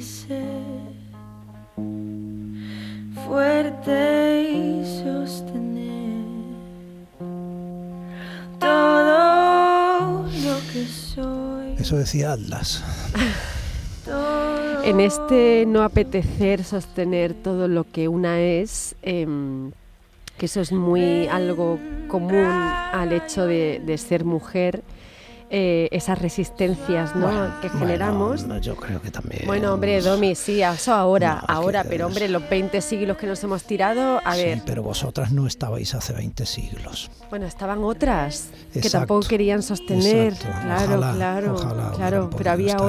ser 0.00 0.48
fuerte 3.26 4.17
Eso 11.88 11.96
decía 11.96 12.32
Atlas. 12.32 12.84
En 14.84 15.00
este 15.00 15.64
no 15.66 15.82
apetecer 15.82 16.62
sostener 16.62 17.32
todo 17.32 17.66
lo 17.66 17.84
que 17.84 18.08
una 18.08 18.40
es, 18.40 18.94
em, 19.00 19.70
que 20.36 20.46
eso 20.46 20.60
es 20.60 20.70
muy 20.70 21.26
algo 21.28 21.78
común 22.08 22.46
al 22.46 23.12
hecho 23.12 23.46
de, 23.46 23.82
de 23.84 23.98
ser 23.98 24.24
mujer, 24.24 24.82
eh, 25.50 25.88
esas 25.92 26.18
resistencias 26.20 27.14
¿no? 27.16 27.26
Bueno, 27.26 27.54
que 27.60 27.68
bueno, 27.68 27.86
generamos. 27.86 28.46
no, 28.46 28.58
yo 28.58 28.76
creo 28.76 29.00
que 29.00 29.10
también... 29.10 29.42
Bueno, 29.46 29.72
hombre, 29.74 30.00
Domi, 30.00 30.34
sí, 30.34 30.62
eso 30.62 30.92
ahora, 30.94 31.42
No, 31.48 31.54
ahora, 31.54 31.84
pero 31.84 32.06
hombre, 32.06 32.28
los 32.28 32.48
20 32.48 32.80
siglos 32.80 33.16
que 33.16 33.26
nos 33.26 33.42
hemos 33.44 33.64
tirado, 33.64 34.20
a 34.24 34.34
Sí, 34.34 34.42
ver, 34.44 34.62
pero 34.66 34.82
vosotras 34.82 35.32
no 35.32 35.46
estabais 35.46 35.94
hace 35.94 36.12
20 36.12 36.44
siglos. 36.46 37.10
bueno, 37.30 37.46
estaban 37.46 37.82
otras 37.84 38.48
que 38.72 38.88
tampoco 38.90 39.26
querían 39.26 39.62
sostener, 39.62 40.34
exacto. 40.34 40.60
claro, 40.62 40.84
Ojalá, 40.98 41.12
claro, 41.14 41.54
ojalá 41.54 41.90
claro, 41.92 42.30
pero 42.36 42.50
había 42.50 42.74
aquí. 42.74 42.82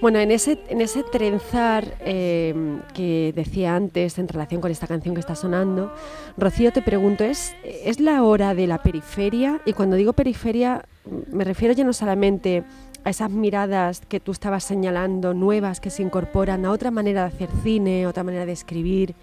Bueno, 0.00 0.18
en 0.18 0.30
ese, 0.30 0.58
en 0.68 0.80
ese 0.80 1.02
trenzar 1.02 1.96
eh, 2.00 2.54
que 2.92 3.32
decía 3.34 3.74
antes 3.74 4.18
en 4.18 4.28
relación 4.28 4.60
con 4.60 4.70
esta 4.70 4.86
canción 4.86 5.14
que 5.14 5.20
está 5.20 5.34
sonando, 5.34 5.92
Rocío, 6.36 6.72
te 6.72 6.82
pregunto, 6.82 7.24
¿es, 7.24 7.54
¿es 7.64 8.00
la 8.00 8.22
hora 8.22 8.54
de 8.54 8.66
la 8.66 8.82
periferia? 8.82 9.60
Y 9.64 9.72
cuando 9.72 9.96
digo 9.96 10.12
periferia, 10.12 10.84
me 11.32 11.44
refiero 11.44 11.72
ya 11.72 11.84
no 11.84 11.92
solamente 11.92 12.64
a 13.04 13.10
esas 13.10 13.30
miradas 13.30 14.02
que 14.06 14.20
tú 14.20 14.32
estabas 14.32 14.64
señalando, 14.64 15.32
nuevas, 15.32 15.80
que 15.80 15.90
se 15.90 16.02
incorporan 16.02 16.64
a 16.64 16.70
otra 16.70 16.90
manera 16.90 17.22
de 17.22 17.28
hacer 17.28 17.48
cine, 17.62 18.06
otra 18.06 18.24
manera 18.24 18.46
de 18.46 18.52
escribir, 18.52 19.14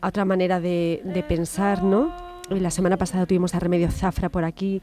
a 0.00 0.08
otra 0.08 0.24
manera 0.24 0.60
de, 0.60 1.02
de 1.04 1.22
pensar, 1.22 1.82
¿no? 1.82 2.29
Y 2.50 2.58
La 2.58 2.70
semana 2.72 2.96
pasada 2.96 3.26
tuvimos 3.26 3.54
a 3.54 3.60
Remedio 3.60 3.90
Zafra 3.92 4.28
por 4.28 4.44
aquí, 4.44 4.82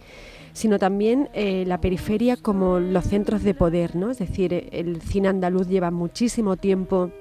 sino 0.53 0.79
también 0.79 1.29
eh, 1.33 1.65
la 1.67 1.81
periferia 1.81 2.37
como 2.37 2.79
los 2.79 3.03
centros 3.05 3.43
de 3.43 3.53
poder, 3.53 3.95
¿no? 3.95 4.09
Es 4.09 4.19
decir, 4.19 4.53
eh, 4.53 4.69
el 4.71 5.01
cine 5.01 5.27
andaluz 5.27 5.67
lleva 5.67 5.91
muchísimo 5.91 6.55
tiempo 6.55 7.11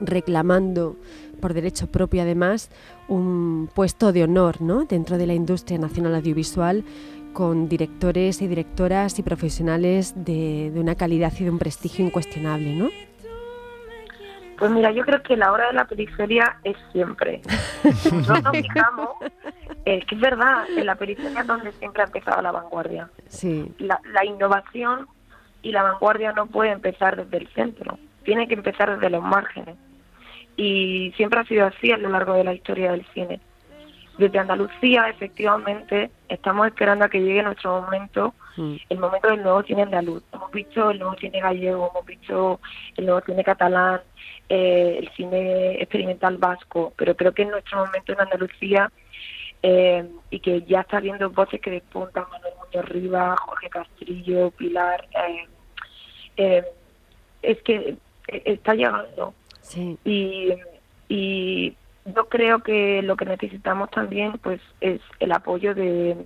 reclamando 0.00 0.96
por 1.40 1.54
derecho 1.54 1.86
propio 1.86 2.22
además 2.22 2.70
un 3.08 3.68
puesto 3.74 4.12
de 4.12 4.24
honor 4.24 4.60
¿no? 4.60 4.84
dentro 4.84 5.18
de 5.18 5.26
la 5.26 5.34
industria 5.34 5.78
nacional 5.78 6.14
audiovisual 6.14 6.84
con 7.32 7.68
directores 7.68 8.42
y 8.42 8.46
directoras 8.46 9.18
y 9.18 9.22
profesionales 9.22 10.14
de, 10.16 10.70
de 10.72 10.80
una 10.80 10.94
calidad 10.94 11.32
y 11.38 11.44
de 11.44 11.50
un 11.50 11.58
prestigio 11.58 12.04
incuestionable, 12.04 12.74
¿no? 12.74 12.90
Pues 14.58 14.70
mira, 14.72 14.90
yo 14.90 15.04
creo 15.04 15.22
que 15.22 15.36
la 15.36 15.52
hora 15.52 15.68
de 15.68 15.74
la 15.74 15.84
periferia 15.86 16.58
es 16.64 16.76
siempre. 16.92 17.40
Nosotros 17.84 18.42
nos 18.44 18.52
fijamos, 18.52 19.10
eh, 19.84 20.04
que 20.04 20.14
es 20.14 20.20
verdad, 20.20 20.64
en 20.76 20.86
la 20.86 20.96
periferia 20.96 21.40
es 21.40 21.46
donde 21.46 21.72
siempre 21.72 22.02
ha 22.02 22.06
empezado 22.06 22.42
la 22.42 22.50
vanguardia. 22.50 23.08
Sí, 23.28 23.72
La, 23.78 24.00
la 24.12 24.24
innovación 24.24 25.06
y 25.62 25.70
la 25.72 25.84
vanguardia 25.84 26.32
no 26.32 26.46
puede 26.46 26.70
empezar 26.72 27.16
desde 27.16 27.36
el 27.38 27.48
centro, 27.54 27.98
tiene 28.24 28.48
que 28.48 28.54
empezar 28.54 28.92
desde 28.94 29.10
los 29.10 29.22
márgenes. 29.22 29.76
Y 30.56 31.12
siempre 31.16 31.38
ha 31.38 31.44
sido 31.44 31.66
así 31.66 31.92
a 31.92 31.98
lo 31.98 32.08
largo 32.08 32.34
de 32.34 32.42
la 32.42 32.52
historia 32.52 32.90
del 32.90 33.06
cine. 33.14 33.40
Desde 34.18 34.38
Andalucía, 34.38 35.08
efectivamente, 35.08 36.10
estamos 36.28 36.66
esperando 36.66 37.04
a 37.04 37.08
que 37.08 37.20
llegue 37.20 37.42
nuestro 37.42 37.80
momento 37.80 38.34
mm, 38.56 38.74
el 38.88 38.98
momento 38.98 39.28
del 39.28 39.42
nuevo 39.42 39.62
cine 39.62 39.82
andaluz. 39.82 40.24
Hemos 40.32 40.50
visto 40.50 40.90
el 40.90 40.98
nuevo 40.98 41.14
cine 41.14 41.40
gallego, 41.40 41.90
hemos 41.92 42.04
visto 42.04 42.60
el 42.96 43.06
nuevo 43.06 43.20
cine 43.24 43.44
catalán, 43.44 44.00
eh, 44.48 44.96
el 44.98 45.08
cine 45.10 45.80
experimental 45.80 46.36
vasco, 46.36 46.92
pero 46.96 47.16
creo 47.16 47.32
que 47.32 47.42
es 47.42 47.48
nuestro 47.48 47.86
momento 47.86 48.12
en 48.12 48.20
Andalucía 48.20 48.90
eh, 49.62 50.08
y 50.30 50.40
que 50.40 50.62
ya 50.62 50.80
está 50.80 51.00
viendo 51.00 51.30
voces 51.30 51.60
que 51.60 51.70
despuntan, 51.70 52.24
Manuel 52.30 52.54
Muñoz 52.58 52.88
Rivas, 52.88 53.40
Jorge 53.40 53.70
Castrillo, 53.70 54.50
Pilar, 54.50 55.06
eh, 55.14 55.46
eh, 56.36 56.64
es 57.42 57.62
que 57.62 57.96
eh, 58.28 58.42
está 58.44 58.74
llegando. 58.74 59.34
Sí, 59.60 59.98
y, 60.04 60.54
y 61.08 61.76
yo 62.14 62.28
creo 62.28 62.60
que 62.60 63.02
lo 63.02 63.16
que 63.16 63.24
necesitamos 63.24 63.90
también 63.90 64.32
pues 64.38 64.60
es 64.80 65.00
el 65.20 65.32
apoyo 65.32 65.74
de, 65.74 66.16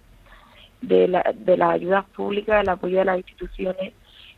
de, 0.81 1.09
la, 1.09 1.33
de 1.35 1.57
las 1.57 1.71
ayudas 1.71 2.05
públicas, 2.07 2.61
el 2.61 2.69
apoyo 2.69 2.99
de 2.99 3.05
las 3.05 3.19
instituciones 3.19 3.93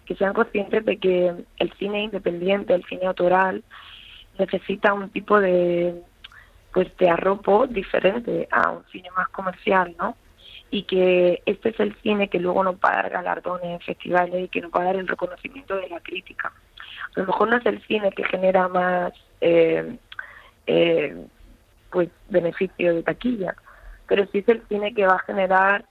que 0.04 0.14
sean 0.16 0.34
conscientes 0.34 0.84
de 0.84 0.98
que 0.98 1.34
el 1.58 1.72
cine 1.74 2.04
independiente, 2.04 2.74
el 2.74 2.84
cine 2.84 3.06
autoral, 3.06 3.64
necesita 4.38 4.92
un 4.92 5.10
tipo 5.10 5.40
de 5.40 6.02
pues 6.72 6.94
de 6.96 7.08
arropo 7.08 7.68
diferente 7.68 8.48
a 8.50 8.70
un 8.70 8.84
cine 8.90 9.08
más 9.16 9.28
comercial, 9.28 9.94
¿no? 9.96 10.16
Y 10.72 10.82
que 10.82 11.40
este 11.46 11.68
es 11.68 11.78
el 11.78 11.94
cine 12.02 12.28
que 12.28 12.40
luego 12.40 12.64
nos 12.64 12.74
va 12.76 12.90
a 12.90 12.96
dar 12.96 13.10
galardones 13.10 13.66
en 13.66 13.80
festivales 13.80 14.44
y 14.44 14.48
que 14.48 14.60
nos 14.60 14.72
va 14.72 14.80
a 14.80 14.84
dar 14.86 14.96
el 14.96 15.06
reconocimiento 15.06 15.76
de 15.76 15.88
la 15.88 16.00
crítica. 16.00 16.52
A 17.16 17.20
lo 17.20 17.26
mejor 17.26 17.48
no 17.48 17.56
es 17.58 17.66
el 17.66 17.80
cine 17.86 18.10
que 18.10 18.24
genera 18.24 18.66
más 18.66 19.12
eh, 19.40 19.98
eh, 20.66 21.26
pues 21.90 22.09
beneficio 22.28 22.94
de 22.94 23.02
taquilla, 23.02 23.54
pero 24.09 24.26
sí 24.26 24.38
es 24.38 24.49
el 24.49 24.62
cine 24.68 24.94
que 24.94 25.06
va 25.06 25.14
a 25.14 25.21
generar 25.21 25.85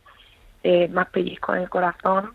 eh, 0.64 0.88
más 0.90 1.10
pellizco 1.10 1.56
en 1.56 1.62
el 1.62 1.70
corazón 1.70 2.34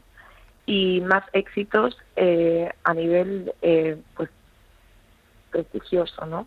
y 0.66 1.00
más 1.02 1.24
éxitos 1.32 1.96
eh, 2.16 2.70
a 2.84 2.94
nivel 2.94 3.52
eh, 3.62 4.00
pues 4.16 4.28
prestigioso, 5.50 6.26
¿no? 6.26 6.46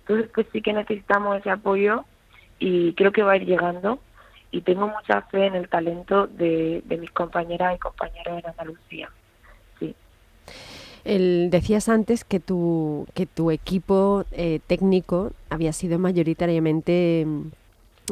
Entonces 0.00 0.30
pues 0.34 0.46
sí 0.52 0.62
que 0.62 0.72
necesitamos 0.72 1.38
ese 1.38 1.50
apoyo 1.50 2.04
y 2.58 2.94
creo 2.94 3.12
que 3.12 3.22
va 3.22 3.32
a 3.32 3.36
ir 3.36 3.46
llegando 3.46 3.98
y 4.50 4.62
tengo 4.62 4.88
mucha 4.88 5.22
fe 5.22 5.46
en 5.46 5.54
el 5.54 5.68
talento 5.68 6.26
de, 6.26 6.82
de 6.84 6.96
mis 6.96 7.10
compañeras 7.10 7.76
y 7.76 7.78
compañeros 7.78 8.38
en 8.38 8.50
Andalucía. 8.50 9.10
El, 11.04 11.48
decías 11.50 11.88
antes 11.88 12.24
que 12.24 12.40
tu, 12.40 13.06
que 13.14 13.26
tu 13.26 13.50
equipo 13.50 14.24
eh, 14.32 14.60
técnico 14.66 15.32
había 15.48 15.72
sido 15.72 15.98
mayoritariamente 15.98 17.24
mm, 17.26 17.42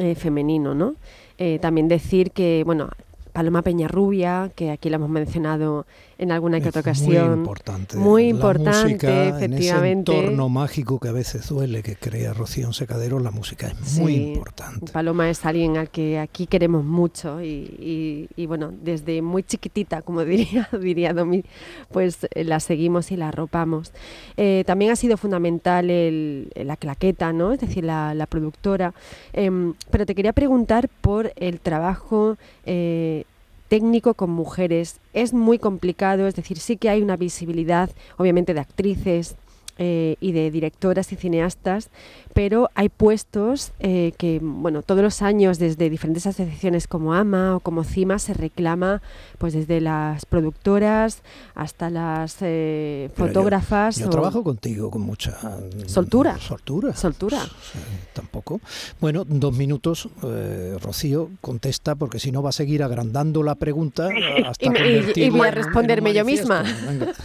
eh, 0.01 0.15
femenino, 0.15 0.75
¿no? 0.75 0.95
Eh, 1.39 1.59
también 1.61 1.89
decir 1.89 2.31
que, 2.31 2.63
bueno, 2.65 2.91
Paloma 3.33 3.63
Peñarrubia, 3.63 4.51
que 4.55 4.71
aquí 4.71 4.91
la 4.91 4.97
hemos 4.97 5.11
mencionado 5.11 5.87
en 6.19 6.33
alguna 6.33 6.61
que 6.61 6.69
otra 6.69 6.81
Es 6.81 6.87
ocasión. 6.87 7.29
Muy 7.31 7.39
importante. 7.39 7.97
Muy 7.97 8.23
La 8.25 8.29
importante, 8.31 8.83
música, 8.83 9.25
efectivamente. 9.29 9.45
En 9.45 9.53
ese 9.55 9.91
entorno 10.25 10.49
mágico 10.49 10.99
que 10.99 11.09
a 11.09 11.13
veces 11.13 11.49
duele 11.49 11.83
que 11.83 11.95
crea 11.97 12.33
Rocío 12.35 12.73
Secadero, 12.73 13.21
la 13.21 13.31
música 13.31 13.69
es 13.69 13.99
muy 14.01 14.15
Sí, 14.15 14.23
importante. 14.33 14.93
Paloma 14.93 15.31
es 15.31 15.45
alguien 15.47 15.77
al 15.77 15.91
que 15.91 16.19
aquí 16.19 16.47
queremos 16.49 16.85
mucho 16.85 17.41
y, 17.41 17.47
y- 17.47 18.29
y, 18.37 18.47
bueno, 18.47 18.73
desde 18.83 19.23
muy 19.23 19.45
chiquitita, 19.45 20.03
como 20.03 20.25
diría, 20.25 20.69
diría 20.81 21.15
Domi, 21.15 21.45
pues 21.93 22.19
eh, 22.35 22.45
la 22.45 22.59
seguimos 22.61 23.11
y 23.13 23.17
la 23.17 23.29
arropamos. 23.29 23.93
Eh, 24.37 24.65
también 24.67 24.91
ha 24.91 24.97
sido 24.97 25.17
fundamental 25.17 25.89
el- 25.89 26.51
la 26.57 26.77
claqueta, 26.77 27.33
¿no? 27.33 27.53
Es 27.53 27.61
decir, 27.61 27.85
la, 27.85 28.13
la 28.15 28.27
productora. 28.27 28.93
Em, 29.33 29.75
pero 29.91 30.05
te 30.05 30.15
quería 30.17 30.33
preguntar 30.33 30.89
por 31.01 31.33
el 31.37 31.61
trabajo 31.61 32.37
eh, 32.67 33.25
técnico 33.69 34.15
con 34.15 34.31
mujeres. 34.31 35.01
Es 35.13 35.33
muy 35.33 35.59
complicado, 35.59 36.27
es 36.27 36.35
decir, 36.35 36.59
sí 36.59 36.77
que 36.77 36.89
hay 36.89 37.03
una 37.03 37.17
visibilidad, 37.17 37.91
obviamente, 38.17 38.55
de 38.55 38.61
actrices, 38.61 39.37
eh, 39.79 40.17
y 40.21 40.33
de 40.33 40.51
directoras 40.51 41.13
y 41.13 41.17
cineastas, 41.17 41.89
pero 42.35 42.69
hay 42.75 42.89
puestos 42.89 43.73
eh, 43.81 44.13
que, 44.19 44.39
bueno, 44.43 44.83
todos 44.83 45.03
los 45.03 45.23
años 45.23 45.59
desde 45.59 45.89
diferentes 45.91 46.27
asociaciones 46.27 46.87
como 46.87 47.15
AMA 47.15 47.57
o 47.57 47.61
como 47.61 47.85
CIMA 47.85 48.19
se 48.19 48.35
reclama, 48.35 49.03
pues 49.39 49.55
desde 49.55 49.81
las 49.81 50.27
productoras 50.27 51.23
hasta 51.55 51.91
las 51.91 52.37
eh, 52.41 53.09
yo- 53.11 53.15
fotógrafas. 53.27 53.97
Yo, 53.97 54.07
o- 54.07 54.11
trabajo 54.11 54.43
contigo 54.45 54.91
con 54.91 55.03
mucha 55.03 55.33
mm, 55.33 55.89
Soltura. 55.89 56.39
Soltura. 56.39 56.95
Soltura. 56.95 57.41
Sí, 57.41 57.79
tampoco. 58.13 58.61
Bueno, 59.01 59.25
dos 59.27 59.57
minutos, 59.57 60.09
eh, 60.25 60.77
Rocío, 60.81 61.31
contesta, 61.41 61.95
porque 61.95 62.19
si 62.19 62.31
no 62.33 62.43
va 62.43 62.51
a 62.51 62.53
seguir 62.53 62.83
agrandando 62.83 63.43
la 63.43 63.55
pregunta 63.55 64.09
hasta 64.47 64.67
Y 64.67 65.13
y- 65.17 65.25
y 65.25 65.31
voy 65.31 65.41
a 65.43 65.49
en 65.49 65.59
en 65.59 65.65
responderme 65.65 66.13
yo 66.15 66.25
misma. 66.25 66.63
Venga. 66.87 67.13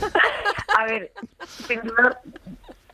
A 0.76 0.86
ver, 0.86 1.12
primero, 1.68 1.94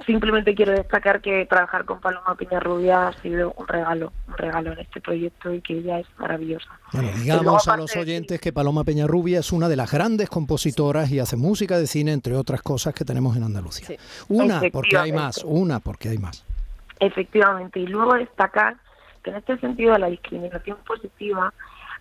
simplemente 0.10 0.56
quiero 0.56 0.72
destacar 0.72 1.22
que 1.22 1.46
trabajar 1.46 1.86
con 1.86 2.00
Paloma 2.00 2.34
Piñarrubia 2.36 3.10
ha 3.10 3.13
sido 3.22 3.54
un 3.58 3.68
regalo, 3.68 4.12
un 4.28 4.38
regalo 4.38 4.72
en 4.74 4.80
este 4.80 5.00
proyecto 5.00 5.54
y 5.54 5.62
que 5.62 5.78
ella 5.78 6.00
es 6.00 6.08
maravillosa. 6.18 6.68
Bueno, 6.92 7.10
luego, 7.10 7.24
digamos 7.24 7.68
a 7.68 7.78
los 7.78 7.96
oyentes 7.96 8.42
que 8.42 8.51
Paloma 8.51 8.84
Peñarrubia 8.84 9.39
es 9.39 9.51
una 9.51 9.70
de 9.70 9.75
las 9.75 9.92
grandes 9.92 10.28
compositoras 10.28 11.12
y 11.12 11.20
hace 11.20 11.36
música 11.36 11.78
de 11.78 11.86
cine, 11.86 12.12
entre 12.12 12.34
otras 12.36 12.63
cosas 12.63 12.96
que 12.96 13.06
tenemos 13.06 13.38
en 13.38 13.44
Andalucía. 13.44 13.86
Sí. 13.86 13.98
Una, 14.30 14.62
porque 14.74 14.98
hay 14.98 15.12
más, 15.12 15.44
una, 15.46 15.80
porque 15.80 16.10
hay 16.10 16.18
más. 16.18 16.44
Efectivamente, 17.00 17.80
y 17.80 17.86
luego 17.86 18.16
destacar 18.16 18.78
que 19.24 19.30
en 19.30 19.36
este 19.36 19.60
sentido 19.60 19.96
la 20.00 20.08
discriminación 20.08 20.78
positiva 20.88 21.54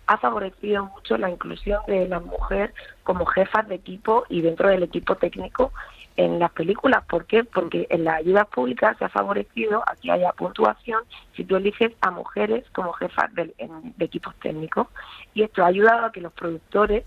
ha 0.07 0.17
favorecido 0.17 0.85
mucho 0.85 1.15
la 1.19 1.29
inclusión 1.29 1.79
de 1.85 2.07
la 2.07 2.19
mujer 2.19 2.73
como 3.03 3.27
jefas 3.27 3.67
de 3.67 3.75
equipo 3.75 4.25
y 4.29 4.41
dentro 4.41 4.67
del 4.67 4.81
equipo 4.81 5.15
técnico 5.15 5.71
en 6.19 6.37
las 6.37 6.51
películas. 6.51 7.05
¿Por 7.05 7.25
qué? 7.25 7.45
Porque 7.45 7.87
en 7.89 8.03
las 8.03 8.17
ayudas 8.17 8.45
públicas 8.47 8.97
se 8.97 9.05
ha 9.05 9.09
favorecido 9.09 9.81
a 9.87 9.95
que 9.95 10.11
haya 10.11 10.33
puntuación 10.33 11.01
si 11.33 11.45
tú 11.45 11.55
eliges 11.55 11.93
a 12.01 12.11
mujeres 12.11 12.65
como 12.73 12.91
jefas 12.91 13.33
de, 13.35 13.53
de 13.57 14.05
equipos 14.05 14.35
técnicos. 14.41 14.87
Y 15.33 15.43
esto 15.43 15.63
ha 15.63 15.67
ayudado 15.67 16.05
a 16.05 16.11
que 16.11 16.19
los 16.19 16.33
productores, 16.33 17.05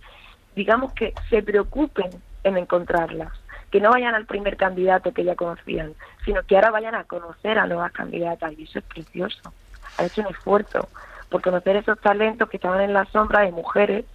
digamos 0.56 0.94
que 0.94 1.12
se 1.28 1.42
preocupen 1.42 2.08
en 2.42 2.56
encontrarlas 2.56 3.30
que 3.70 3.80
no 3.80 3.90
vayan 3.90 4.14
al 4.14 4.24
primer 4.24 4.56
candidato 4.56 5.12
que 5.12 5.24
ya 5.24 5.34
conocían, 5.34 5.94
sino 6.24 6.42
que 6.42 6.56
ahora 6.56 6.70
vayan 6.70 6.94
a 6.94 7.04
conocer 7.04 7.58
a 7.58 7.66
nuevas 7.66 7.92
candidatas 7.92 8.52
y 8.58 8.64
eso 8.64 8.78
es 8.78 8.84
precioso. 8.86 9.52
Ha 9.98 10.04
hecho 10.04 10.22
un 10.22 10.28
esfuerzo 10.28 10.88
por 11.28 11.42
conocer 11.42 11.76
esos 11.76 12.00
talentos 12.00 12.48
que 12.48 12.56
estaban 12.56 12.80
en 12.80 12.94
la 12.94 13.04
sombra 13.06 13.40
de 13.42 13.52
mujeres 13.52 14.06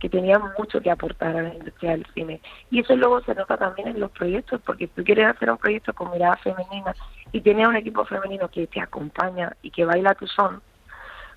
que 0.00 0.08
tenían 0.08 0.42
mucho 0.58 0.80
que 0.80 0.90
aportar 0.90 1.36
a 1.36 1.42
la 1.42 1.54
industria 1.54 1.92
del 1.92 2.06
cine. 2.14 2.40
Y 2.70 2.80
eso 2.80 2.94
luego 2.96 3.22
se 3.22 3.34
nota 3.34 3.56
también 3.56 3.88
en 3.88 4.00
los 4.00 4.10
proyectos, 4.10 4.60
porque 4.64 4.86
si 4.86 4.92
tú 4.92 5.04
quieres 5.04 5.28
hacer 5.28 5.50
un 5.50 5.58
proyecto 5.58 5.94
con 5.94 6.10
mirada 6.10 6.36
femenina 6.36 6.94
y 7.32 7.40
tienes 7.40 7.66
un 7.66 7.76
equipo 7.76 8.04
femenino 8.04 8.48
que 8.48 8.66
te 8.66 8.80
acompaña 8.80 9.56
y 9.62 9.70
que 9.70 9.84
baila 9.84 10.14
tu 10.14 10.26
son, 10.26 10.60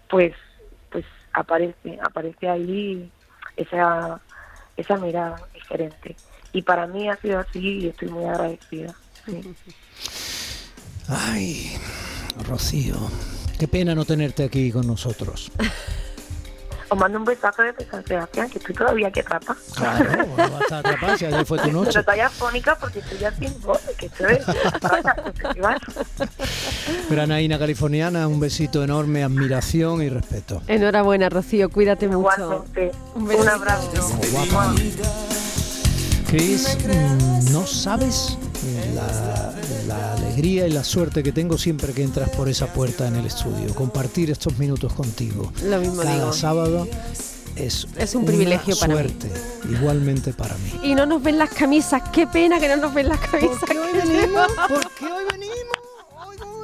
pues 0.09 0.33
pues 0.89 1.05
aparece, 1.33 1.99
aparece 2.03 2.49
ahí 2.49 3.11
esa, 3.55 4.19
esa 4.75 4.97
mirada 4.97 5.41
diferente. 5.53 6.15
Y 6.51 6.63
para 6.63 6.87
mí 6.87 7.07
ha 7.07 7.15
sido 7.17 7.39
así 7.39 7.59
y 7.59 7.87
estoy 7.87 8.09
muy 8.09 8.25
agradecida. 8.25 8.95
sí. 9.25 9.43
Ay, 11.07 11.75
Rocío, 12.47 12.95
qué 13.59 13.67
pena 13.67 13.95
no 13.95 14.05
tenerte 14.05 14.43
aquí 14.43 14.71
con 14.71 14.85
nosotros. 14.85 15.51
Os 16.91 16.97
mando 16.97 17.19
un 17.19 17.25
besazo 17.25 17.61
desde 17.61 17.85
San 17.89 18.03
Sebastián, 18.05 18.49
que 18.49 18.57
estoy 18.57 18.73
todavía 18.73 19.11
que 19.11 19.19
atrapa. 19.19 19.55
Claro, 19.75 20.09
vas 20.37 20.71
a 20.71 20.77
atrapar 20.79 21.17
si 21.17 21.25
ayer 21.25 21.45
fue 21.45 21.59
tu 21.59 21.71
noche. 21.71 21.91
Pero 21.93 22.03
todavía 22.03 22.25
afónica 22.27 22.75
porque 22.79 22.99
estoy 22.99 23.17
ya 23.19 23.31
sin 23.31 23.61
voz, 23.61 23.79
que 23.97 24.07
estoy. 24.07 24.37
Granaína 27.09 27.59
californiana, 27.59 28.27
un 28.27 28.39
besito 28.39 28.83
enorme, 28.83 29.23
admiración 29.23 30.01
y 30.01 30.09
respeto. 30.09 30.61
Enhorabuena, 30.67 31.29
Rocío, 31.29 31.69
cuídate 31.69 32.07
mucho. 32.07 32.19
Igualmente, 32.37 32.91
Un 33.15 33.21
un, 33.21 33.27
besito. 33.27 33.49
abrazo. 33.51 34.19
Guapa. 34.31 34.75
Chris, 36.29 36.77
mm, 36.85 37.51
no 37.51 37.65
sabes 37.65 38.37
la, 38.93 39.48
la 39.89 40.13
alegría 40.13 40.67
y 40.67 40.71
la 40.71 40.83
suerte 40.83 41.23
que 41.23 41.31
tengo 41.31 41.57
siempre 41.57 41.93
que 41.93 42.03
entras 42.03 42.29
por 42.29 42.47
esa 42.47 42.67
puerta 42.67 43.07
en 43.07 43.15
el 43.15 43.25
estudio. 43.25 43.73
Compartir 43.75 44.29
estos 44.29 44.57
minutos 44.57 44.93
contigo. 44.93 45.51
Lo 45.63 45.79
mismo 45.79 46.01
Cada 46.03 46.15
digo. 46.15 46.33
sábado 46.33 46.87
es, 47.55 47.87
Es 47.97 48.13
un 48.15 48.21
una 48.23 48.31
privilegio 48.31 48.77
para 48.77 48.93
mí. 48.93 48.99
suerte, 49.01 49.31
igualmente 49.69 50.31
para 50.33 50.55
mí. 50.55 50.73
Y 50.83 50.95
no 50.95 51.05
nos 51.05 51.21
ven 51.23 51.37
las 51.37 51.49
camisas, 51.49 52.03
qué 52.13 52.27
pena 52.27 52.59
que 52.59 52.67
no 52.69 52.77
nos 52.77 52.93
ven 52.93 53.09
las 53.09 53.19
camisas. 53.19 53.59
¿Por 53.59 53.69
qué 53.69 53.77
hoy 53.79 53.93
venimos? 53.93 54.47
¿Por 54.69 54.93
qué 54.95 55.05
hoy 55.05 55.23
venimos? 55.31 55.77
Hoy 56.27 56.37
no 56.39 56.58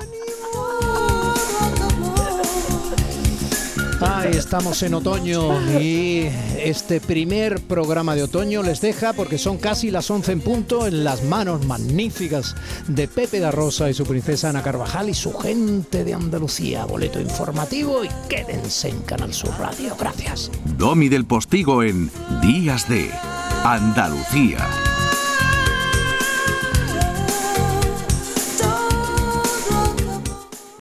Estamos 4.31 4.81
en 4.83 4.93
otoño 4.95 5.61
y 5.79 6.27
este 6.63 6.99
primer 6.99 7.61
programa 7.61 8.15
de 8.15 8.23
otoño 8.23 8.63
les 8.63 8.81
deja, 8.81 9.13
porque 9.13 9.37
son 9.37 9.57
casi 9.57 9.91
las 9.91 10.09
11 10.09 10.31
en 10.31 10.41
punto, 10.41 10.87
en 10.87 11.03
las 11.03 11.23
manos 11.23 11.65
magníficas 11.65 12.55
de 12.87 13.07
Pepe 13.07 13.39
da 13.39 13.51
Rosa 13.51 13.89
y 13.89 13.93
su 13.93 14.03
princesa 14.05 14.49
Ana 14.49 14.63
Carvajal 14.63 15.09
y 15.09 15.13
su 15.13 15.33
gente 15.33 16.03
de 16.03 16.13
Andalucía. 16.13 16.85
Boleto 16.85 17.19
informativo 17.19 18.03
y 18.03 18.09
quédense 18.27 18.89
en 18.89 19.01
Canal 19.01 19.33
Sur 19.33 19.51
Radio. 19.59 19.95
Gracias. 19.99 20.51
Domi 20.77 21.07
del 21.07 21.25
Postigo 21.25 21.83
en 21.83 22.09
Días 22.41 22.89
de 22.89 23.11
Andalucía. 23.63 24.94